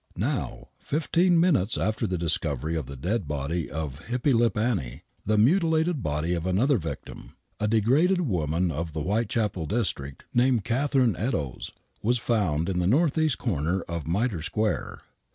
Now, 0.17 0.69
fifteen 0.79 1.39
minutes 1.39 1.77
after 1.77 2.07
the 2.07 2.17
discovery 2.17 2.75
of 2.75 2.87
the 2.87 2.95
dead 2.95 3.27
body 3.27 3.69
of" 3.69 3.99
Hippy 4.07 4.33
Lip 4.33 4.57
Annie" 4.57 5.03
the 5.27 5.37
mutilated 5.37 6.01
body 6.01 6.33
of 6.33 6.47
another 6.47 6.79
victim— 6.79 7.35
a 7.59 7.67
degraded 7.67 8.21
woman 8.21 8.71
of 8.71 8.93
the 8.93 9.03
Whitechapel 9.03 9.67
district, 9.67 10.23
named 10.33 10.63
Catharine 10.63 11.15
Eddowes— 11.17 11.69
was 12.01 12.17
found 12.17 12.67
in 12.67 12.79
the 12.79 12.87
north 12.87 13.15
west 13.15 13.37
corner 13.37 13.83
of 13.83 14.07
Mitre 14.07 14.41
Square. 14.41 15.01